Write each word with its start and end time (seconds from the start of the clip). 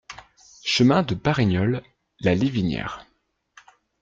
Chemin 0.65 1.03
de 1.03 1.13
Parignoles, 1.13 1.83
La 2.21 2.33
Livinière 2.33 3.05